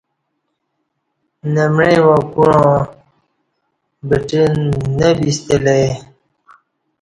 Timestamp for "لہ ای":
5.63-5.87